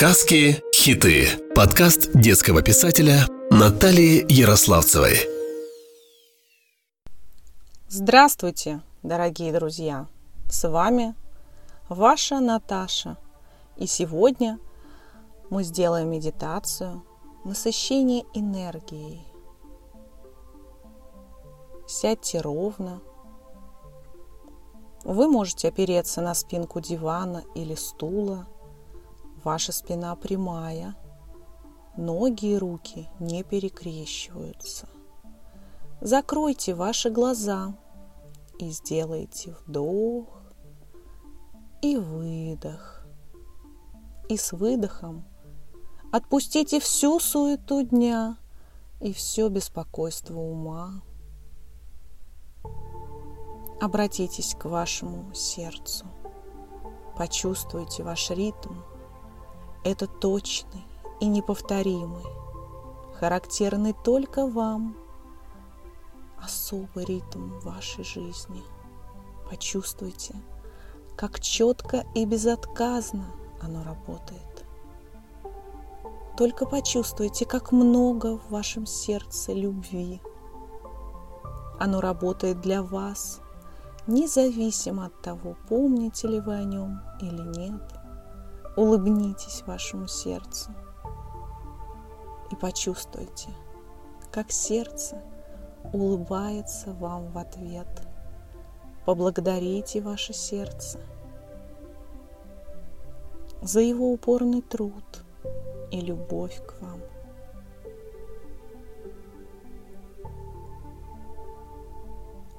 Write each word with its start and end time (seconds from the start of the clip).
Сказки 0.00 0.64
«Хиты». 0.74 1.26
Подкаст 1.54 2.12
детского 2.14 2.62
писателя 2.62 3.26
Натальи 3.50 4.24
Ярославцевой. 4.32 5.28
Здравствуйте, 7.86 8.80
дорогие 9.02 9.52
друзья! 9.52 10.06
С 10.48 10.66
вами 10.66 11.14
ваша 11.90 12.40
Наташа. 12.40 13.18
И 13.76 13.86
сегодня 13.86 14.58
мы 15.50 15.64
сделаем 15.64 16.08
медитацию 16.08 17.04
насыщение 17.44 18.24
энергией. 18.32 19.20
Сядьте 21.86 22.40
ровно. 22.40 23.02
Вы 25.04 25.28
можете 25.28 25.68
опереться 25.68 26.22
на 26.22 26.32
спинку 26.32 26.80
дивана 26.80 27.44
или 27.54 27.74
стула– 27.74 28.48
Ваша 29.44 29.72
спина 29.72 30.14
прямая, 30.16 30.94
ноги 31.96 32.46
и 32.46 32.58
руки 32.58 33.08
не 33.18 33.42
перекрещиваются. 33.42 34.86
Закройте 36.02 36.74
ваши 36.74 37.08
глаза 37.08 37.74
и 38.58 38.68
сделайте 38.68 39.56
вдох 39.66 40.42
и 41.80 41.96
выдох. 41.96 43.06
И 44.28 44.36
с 44.36 44.52
выдохом 44.52 45.24
отпустите 46.12 46.78
всю 46.78 47.18
суету 47.18 47.82
дня 47.82 48.36
и 49.00 49.14
все 49.14 49.48
беспокойство 49.48 50.38
ума. 50.38 51.02
Обратитесь 53.80 54.54
к 54.54 54.66
вашему 54.66 55.32
сердцу. 55.32 56.06
Почувствуйте 57.16 58.02
ваш 58.02 58.30
ритм– 58.30 58.74
это 59.84 60.06
точный 60.06 60.84
и 61.20 61.26
неповторимый, 61.26 62.24
характерный 63.18 63.94
только 64.04 64.46
вам, 64.46 64.96
особый 66.42 67.04
ритм 67.04 67.58
вашей 67.60 68.04
жизни. 68.04 68.62
Почувствуйте, 69.48 70.34
как 71.16 71.40
четко 71.40 72.04
и 72.14 72.24
безотказно 72.24 73.26
оно 73.60 73.82
работает. 73.82 74.64
Только 76.36 76.66
почувствуйте, 76.66 77.44
как 77.44 77.72
много 77.72 78.38
в 78.38 78.50
вашем 78.50 78.86
сердце 78.86 79.52
любви. 79.52 80.20
Оно 81.78 82.00
работает 82.00 82.60
для 82.60 82.82
вас, 82.82 83.40
независимо 84.06 85.06
от 85.06 85.22
того, 85.22 85.56
помните 85.68 86.28
ли 86.28 86.40
вы 86.40 86.54
о 86.54 86.64
нем 86.64 87.00
или 87.20 87.58
нет– 87.58 87.82
Улыбнитесь 88.80 89.62
вашему 89.66 90.08
сердцу 90.08 90.70
и 92.50 92.56
почувствуйте, 92.56 93.50
как 94.32 94.50
сердце 94.50 95.22
улыбается 95.92 96.94
вам 96.94 97.30
в 97.30 97.36
ответ. 97.36 97.86
Поблагодарите 99.04 100.00
ваше 100.00 100.32
сердце 100.32 100.98
за 103.60 103.80
его 103.80 104.14
упорный 104.14 104.62
труд 104.62 105.24
и 105.90 106.00
любовь 106.00 106.58
к 106.66 106.80
вам. 106.80 107.02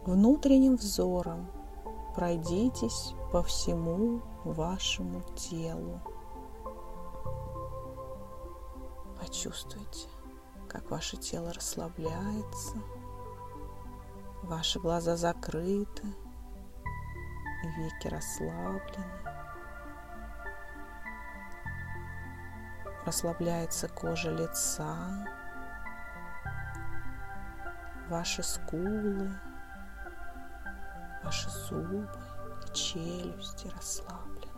Внутренним 0.06 0.76
взором 0.76 1.48
пройдитесь 2.16 3.16
по 3.32 3.42
всему 3.42 4.22
вашему 4.44 5.24
телу. 5.36 6.00
Почувствуйте, 9.32 10.10
как 10.68 10.92
ваше 10.92 11.16
тело 11.16 11.54
расслабляется, 11.54 12.76
ваши 14.44 14.78
глаза 14.78 15.16
закрыты, 15.16 16.04
веки 17.78 18.10
расслаблены. 18.10 19.06
Расслабляется 23.06 23.88
кожа 23.88 24.32
лица, 24.32 25.26
ваши 28.10 28.44
скулы, 28.44 29.32
ваши 31.24 31.50
зубы 31.50 32.06
и 32.68 32.74
челюсти 32.74 33.68
расслаблены. 33.68 34.52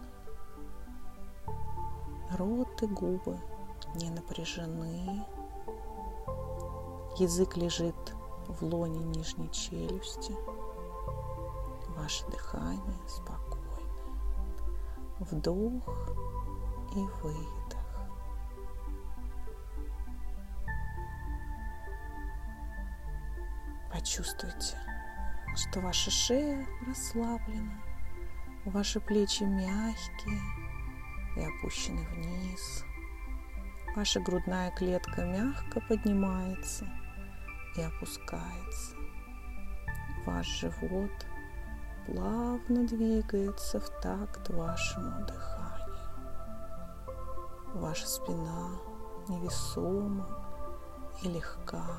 Рот 2.32 2.82
и 2.82 2.88
губы 2.88 3.40
не 3.96 4.10
напряжены. 4.10 5.26
Язык 7.18 7.58
лежит 7.58 8.16
в 8.48 8.64
лоне 8.64 9.00
нижней 9.00 9.52
челюсти. 9.52 10.36
Ваше 11.96 12.26
дыхание 12.28 13.08
спокойное. 13.08 13.64
Вдох 15.20 15.84
и 16.96 17.00
выдох. 17.22 17.80
Почувствуйте, 23.92 24.78
что 25.56 25.80
ваша 25.82 26.10
шея 26.10 26.68
расслаблена, 26.88 27.80
ваши 28.66 29.00
плечи 29.00 29.44
мягкие 29.44 30.42
и 31.38 31.46
опущены 31.46 32.02
вниз– 32.08 32.84
Ваша 33.96 34.20
грудная 34.20 34.72
клетка 34.72 35.24
мягко 35.24 35.80
поднимается 35.82 36.86
и 37.78 37.82
опускается. 37.82 38.96
Ваш 40.26 40.48
живот 40.48 41.12
плавно 42.08 42.88
двигается 42.88 43.80
в 43.80 43.90
такт 44.02 44.50
вашему 44.50 45.26
дыханию. 45.28 45.64
Ваша 47.76 48.08
спина 48.08 48.70
невесома 49.28 50.28
и 51.22 51.30
легка. 51.30 51.98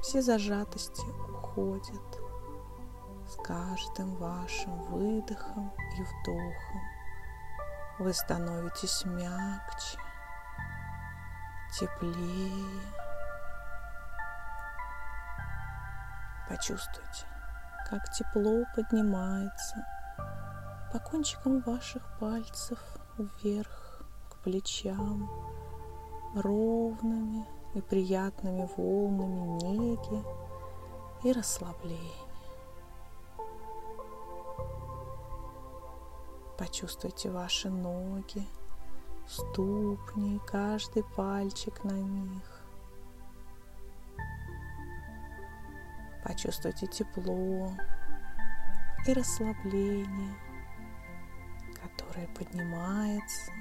Все 0.00 0.22
зажатости 0.22 1.04
уходят 1.30 2.20
с 3.28 3.36
каждым 3.42 4.16
вашим 4.16 4.82
выдохом 4.84 5.72
и 5.98 6.02
вдохом. 6.02 6.80
Вы 7.98 8.12
становитесь 8.12 9.04
мягче, 9.04 9.98
теплее. 11.78 12.80
Почувствуйте, 16.48 17.26
как 17.88 18.10
тепло 18.12 18.64
поднимается 18.76 19.84
по 20.92 20.98
кончикам 20.98 21.60
ваших 21.60 22.02
пальцев 22.20 22.78
вверх 23.18 24.02
к 24.30 24.36
плечам 24.44 25.28
ровными 26.34 27.46
и 27.74 27.80
приятными 27.80 28.68
волнами 28.76 29.62
неги 29.62 30.24
и 31.24 31.32
расслабления. 31.32 32.24
Почувствуйте 36.56 37.30
ваши 37.30 37.68
ноги, 37.68 38.46
ступни, 39.26 40.40
каждый 40.46 41.04
пальчик 41.16 41.82
на 41.84 41.92
них. 41.92 42.62
Почувствуйте 46.24 46.86
тепло 46.86 47.72
и 49.06 49.12
расслабление, 49.12 50.34
которое 51.74 52.26
поднимается 52.28 53.52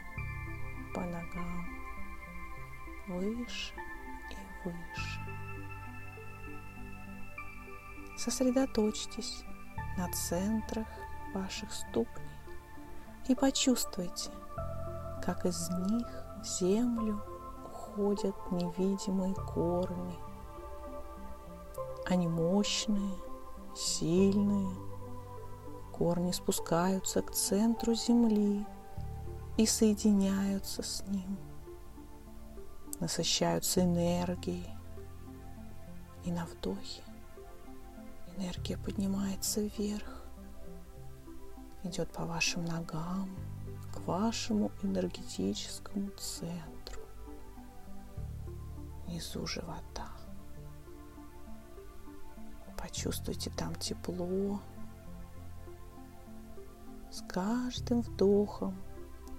по 0.93 1.01
ногам 1.01 1.67
выше 3.07 3.73
и 4.31 4.67
выше. 4.67 5.19
Сосредоточьтесь 8.17 9.43
на 9.97 10.09
центрах 10.11 10.87
ваших 11.33 11.71
ступней 11.73 12.23
и 13.27 13.35
почувствуйте, 13.35 14.31
как 15.23 15.45
из 15.45 15.69
них 15.69 16.07
в 16.41 16.45
землю 16.45 17.23
уходят 17.65 18.35
невидимые 18.51 19.33
корни. 19.33 20.19
Они 22.05 22.27
мощные, 22.27 23.15
сильные. 23.73 24.75
Корни 25.93 26.31
спускаются 26.31 27.21
к 27.21 27.31
центру 27.31 27.93
земли 27.93 28.65
и 29.57 29.65
соединяются 29.65 30.83
с 30.83 31.03
ним, 31.07 31.37
насыщаются 32.99 33.81
энергией. 33.81 34.69
И 36.25 36.31
на 36.31 36.45
вдохе 36.45 37.03
энергия 38.35 38.77
поднимается 38.77 39.61
вверх, 39.61 40.25
идет 41.83 42.11
по 42.11 42.25
вашим 42.25 42.65
ногам, 42.65 43.29
вашему 44.05 44.71
энергетическому 44.81 46.09
центру, 46.11 47.01
внизу 49.05 49.45
живота. 49.45 50.07
Почувствуйте 52.77 53.49
там 53.51 53.75
тепло. 53.75 54.59
С 57.09 57.21
каждым 57.27 58.01
вдохом 58.01 58.75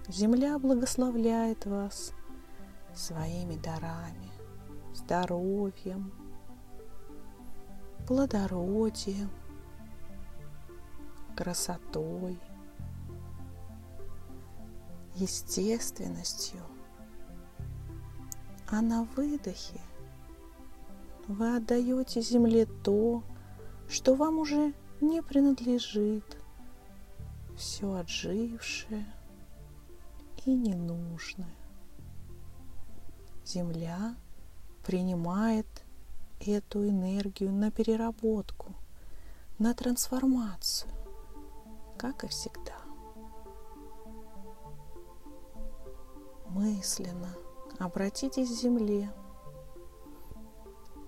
Земля 0.07 0.59
благословляет 0.59 1.65
вас 1.65 2.13
своими 2.93 3.55
дарами, 3.55 4.31
здоровьем, 4.93 6.13
плодородием, 8.05 9.31
красотой, 11.35 12.39
естественностью. 15.15 16.61
А 18.67 18.81
на 18.81 19.03
выдохе 19.15 19.79
вы 21.27 21.55
отдаете 21.55 22.21
земле 22.21 22.65
то, 22.83 23.23
что 23.87 24.15
вам 24.15 24.39
уже 24.39 24.73
не 25.01 25.21
принадлежит, 25.21 26.37
все 27.55 27.93
отжившее 27.93 29.05
и 30.45 30.53
ненужное. 30.53 31.55
Земля 33.45 34.15
принимает 34.85 35.67
эту 36.39 36.87
энергию 36.87 37.51
на 37.51 37.71
переработку, 37.71 38.73
на 39.57 39.73
трансформацию, 39.73 40.91
как 41.97 42.23
и 42.23 42.27
всегда. 42.27 42.84
Мысленно 46.55 47.35
обратитесь 47.79 48.47
к 48.47 48.53
Земле, 48.53 49.11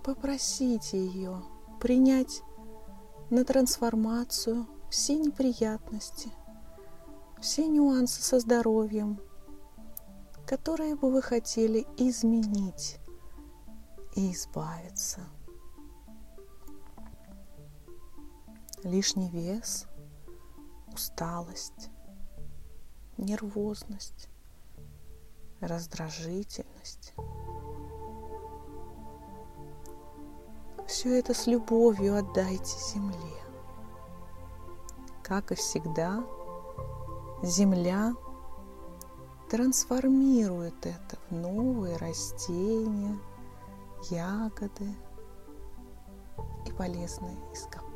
попросите 0.03 0.97
ее 0.97 1.41
принять 1.79 2.43
на 3.29 3.45
трансформацию 3.45 4.67
все 4.89 5.17
неприятности, 5.17 6.33
все 7.39 7.65
нюансы 7.65 8.21
со 8.21 8.41
здоровьем, 8.41 9.21
которые 10.45 10.97
бы 10.97 11.09
вы 11.09 11.21
хотели 11.21 11.87
изменить 11.95 12.99
и 14.17 14.33
избавиться. 14.33 15.21
Лишний 18.83 19.29
вес, 19.29 19.87
усталость, 20.91 21.89
нервозность, 23.17 24.27
раздражительность. 25.61 27.13
Все 30.87 31.19
это 31.19 31.33
с 31.33 31.47
любовью 31.47 32.17
отдайте 32.17 32.77
земле. 32.93 33.43
Как 35.21 35.51
и 35.51 35.55
всегда, 35.55 36.23
земля 37.43 38.13
трансформирует 39.49 40.85
это 40.85 41.17
в 41.29 41.35
новые 41.35 41.97
растения, 41.97 43.19
ягоды 44.09 44.95
и 46.65 46.71
полезные 46.71 47.37
ископаемые. 47.53 47.86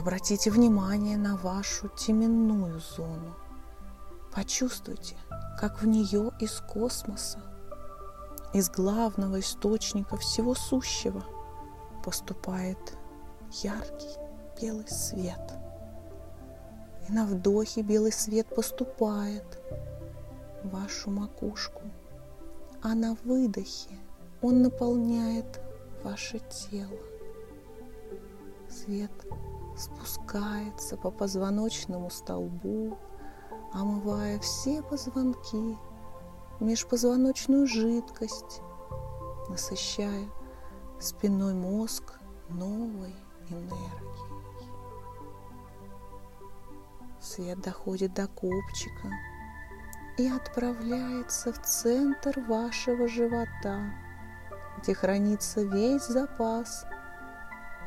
Обратите 0.00 0.50
внимание 0.50 1.18
на 1.18 1.36
вашу 1.36 1.88
теменную 1.88 2.80
зону. 2.80 3.36
Почувствуйте, 4.34 5.14
как 5.60 5.82
в 5.82 5.86
нее 5.86 6.30
из 6.40 6.62
космоса, 6.62 7.38
из 8.54 8.70
главного 8.70 9.40
источника 9.40 10.16
всего 10.16 10.54
сущего 10.54 11.22
поступает 12.02 12.78
яркий 13.62 14.16
белый 14.58 14.88
свет. 14.88 15.52
И 17.06 17.12
на 17.12 17.26
вдохе 17.26 17.82
белый 17.82 18.12
свет 18.12 18.46
поступает 18.46 19.60
в 20.64 20.70
вашу 20.70 21.10
макушку, 21.10 21.82
а 22.82 22.94
на 22.94 23.18
выдохе 23.24 23.98
он 24.40 24.62
наполняет 24.62 25.60
ваше 26.02 26.38
тело. 26.48 26.98
Свет 28.70 29.12
спускается 29.80 30.96
по 30.96 31.10
позвоночному 31.10 32.10
столбу, 32.10 32.98
омывая 33.72 34.38
все 34.40 34.82
позвонки, 34.82 35.78
межпозвоночную 36.60 37.66
жидкость, 37.66 38.60
насыщая 39.48 40.28
спинной 41.00 41.54
мозг 41.54 42.20
новой 42.50 43.16
энергией. 43.48 44.10
Свет 47.18 47.60
доходит 47.60 48.12
до 48.14 48.28
копчика 48.28 49.08
и 50.18 50.28
отправляется 50.28 51.52
в 51.52 51.62
центр 51.62 52.38
вашего 52.40 53.08
живота, 53.08 53.94
где 54.78 54.94
хранится 54.94 55.62
весь 55.62 56.06
запас 56.06 56.84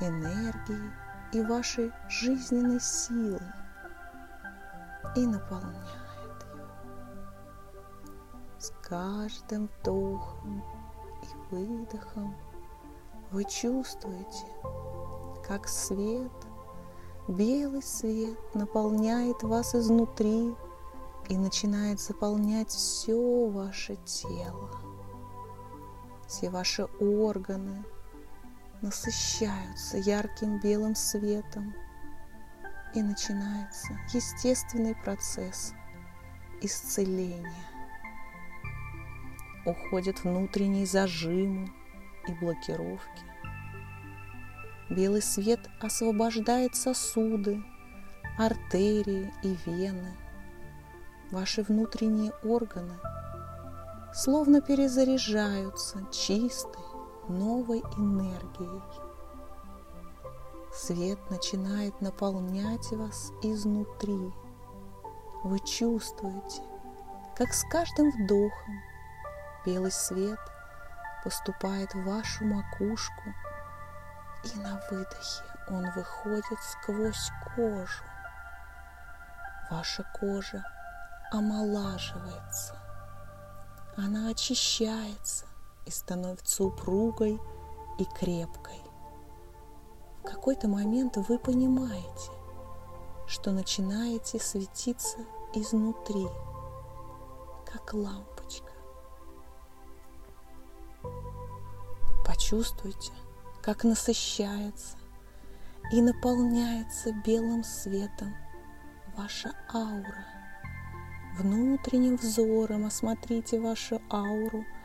энергии 0.01 1.02
и 1.33 1.41
вашей 1.41 1.91
жизненной 2.09 2.79
силы 2.79 3.41
и 5.15 5.25
наполняет 5.25 5.73
его. 6.53 6.67
С 8.59 8.71
каждым 8.81 9.69
вдохом 9.79 10.63
и 11.23 11.55
выдохом 11.55 12.35
вы 13.31 13.45
чувствуете, 13.45 14.47
как 15.45 15.67
свет, 15.67 16.31
белый 17.27 17.81
свет 17.81 18.37
наполняет 18.53 19.41
вас 19.41 19.73
изнутри 19.73 20.55
и 21.29 21.37
начинает 21.37 21.99
заполнять 21.99 22.69
все 22.69 23.49
ваше 23.49 23.95
тело. 24.05 24.69
Все 26.27 26.49
ваши 26.49 26.85
органы, 26.99 27.83
насыщаются 28.83 29.97
ярким 29.97 30.59
белым 30.59 30.93
светом, 30.93 31.73
и 32.93 33.01
начинается 33.01 33.93
естественный 34.13 34.93
процесс 34.93 35.73
исцеления. 36.61 37.65
Уходят 39.65 40.23
внутренние 40.23 40.85
зажимы 40.85 41.71
и 42.27 42.33
блокировки. 42.33 43.23
Белый 44.89 45.21
свет 45.21 45.61
освобождает 45.79 46.75
сосуды, 46.75 47.63
артерии 48.37 49.33
и 49.41 49.57
вены. 49.65 50.13
Ваши 51.31 51.63
внутренние 51.63 52.33
органы 52.43 52.99
словно 54.13 54.61
перезаряжаются 54.61 56.05
чистой, 56.11 56.92
новой 57.29 57.79
энергией. 57.97 58.81
Свет 60.73 61.19
начинает 61.29 62.01
наполнять 62.01 62.91
вас 62.91 63.31
изнутри. 63.41 64.33
Вы 65.43 65.59
чувствуете, 65.59 66.63
как 67.35 67.53
с 67.53 67.63
каждым 67.69 68.11
вдохом 68.11 68.81
белый 69.65 69.91
свет 69.91 70.39
поступает 71.23 71.93
в 71.93 72.03
вашу 72.03 72.45
макушку, 72.45 73.33
и 74.43 74.57
на 74.59 74.81
выдохе 74.89 75.43
он 75.69 75.89
выходит 75.91 76.59
сквозь 76.61 77.31
кожу. 77.55 78.03
Ваша 79.69 80.03
кожа 80.19 80.63
омолаживается, 81.31 82.75
она 83.95 84.29
очищается, 84.29 85.45
и 85.85 85.91
становится 85.91 86.63
упругой 86.63 87.39
и 87.97 88.05
крепкой. 88.05 88.81
В 90.19 90.23
какой-то 90.23 90.67
момент 90.67 91.17
вы 91.17 91.37
понимаете, 91.37 92.31
что 93.27 93.51
начинаете 93.51 94.39
светиться 94.39 95.19
изнутри, 95.53 96.27
как 97.65 97.93
лампочка. 97.93 98.71
Почувствуйте, 102.25 103.11
как 103.61 103.83
насыщается 103.83 104.97
и 105.91 106.01
наполняется 106.01 107.11
белым 107.25 107.63
светом 107.63 108.33
ваша 109.17 109.53
аура. 109.73 110.25
Внутренним 111.37 112.15
взором 112.15 112.85
осмотрите 112.85 113.59
вашу 113.59 114.01
ауру– 114.09 114.63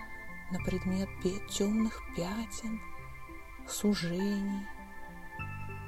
на 0.51 0.59
предмет 0.61 1.09
темных 1.51 2.01
пятен, 2.17 2.81
сужений, 3.69 4.67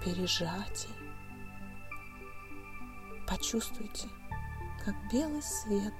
пережатий. 0.05 0.95
Почувствуйте, 3.27 4.09
как 4.85 4.95
белый 5.11 5.43
свет 5.43 5.95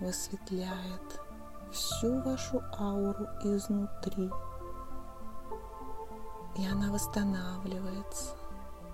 высветляет 0.00 1.20
всю 1.72 2.20
вашу 2.22 2.60
ауру 2.78 3.24
изнутри. 3.44 4.30
И 6.56 6.66
она 6.66 6.92
восстанавливается 6.92 8.36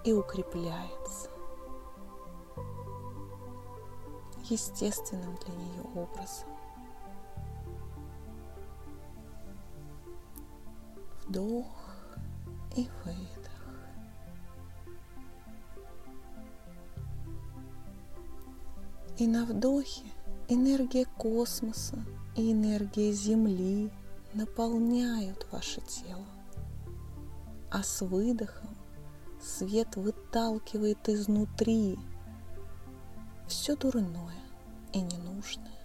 и 0.05 0.13
укрепляется 0.13 1.31
естественным 4.49 5.35
для 5.37 5.55
нее 5.55 5.83
образом. 5.95 6.56
Вдох 11.29 11.67
и 12.77 12.89
выдох. 13.05 13.51
И 19.19 19.27
на 19.27 19.45
вдохе 19.45 20.05
энергия 20.49 21.05
космоса 21.05 22.05
и 22.37 22.53
энергия 22.53 23.13
Земли 23.13 23.91
наполняют 24.35 25.47
ваше 25.51 25.81
тело. 25.81 26.27
А 27.71 27.83
с 27.83 28.03
выдохом 28.03 28.77
свет 29.41 29.97
выталкивает 29.97 31.09
изнутри 31.09 31.99
все 33.49 33.77
дурное 33.77 34.43
и 34.93 35.01
ненужное. 35.01 35.76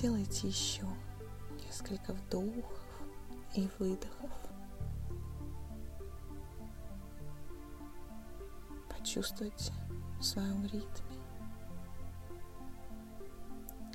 Сделайте 0.00 0.48
еще 0.48 0.86
несколько 1.62 2.14
вдохов 2.14 2.64
и 3.54 3.68
выдохов. 3.78 4.30
Почувствуйте 8.88 9.74
в 10.18 10.22
своем 10.22 10.64
ритме, 10.64 11.18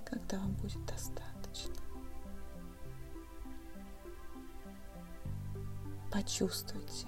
когда 0.06 0.38
вам 0.38 0.54
будет 0.54 0.86
достаточно. 0.86 1.74
Почувствуйте, 6.12 7.08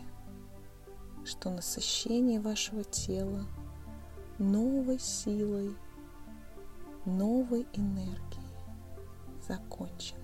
что 1.23 1.51
насыщение 1.51 2.41
вашего 2.41 2.83
тела 2.83 3.45
новой 4.39 4.97
силой, 4.97 5.77
новой 7.05 7.67
энергией 7.73 8.26
закончено. 9.47 10.19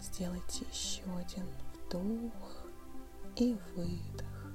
Сделайте 0.00 0.64
еще 0.70 1.02
один 1.16 1.46
вдох 1.86 2.66
и 3.36 3.56
выдох. 3.74 4.52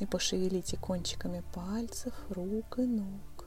И 0.00 0.06
пошевелите 0.06 0.76
кончиками 0.76 1.42
пальцев, 1.52 2.14
рук 2.30 2.78
и 2.78 2.86
ног. 2.86 3.46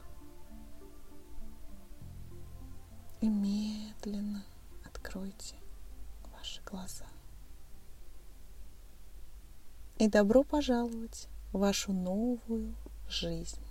И 3.22 3.30
медленно 3.30 4.44
откройте 4.86 5.56
ваши 6.34 6.62
глаза. 6.64 7.06
И 9.98 10.08
добро 10.08 10.44
пожаловать 10.44 11.28
в 11.54 11.60
вашу 11.60 11.94
новую 11.94 12.76
жизнь. 13.08 13.71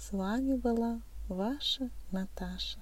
С 0.00 0.12
вами 0.12 0.54
была 0.56 1.02
ваша 1.28 1.90
Наташа. 2.10 2.78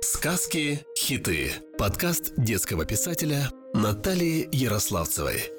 Сказки, 0.00 0.86
хиты. 0.98 1.52
Подкаст 1.76 2.32
детского 2.38 2.86
писателя 2.86 3.50
Натальи 3.74 4.48
Ярославцевой. 4.50 5.57